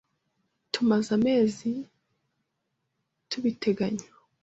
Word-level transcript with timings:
Tumaze 0.73 1.09
amezi 1.17 1.71
tubiteganya. 3.29 4.07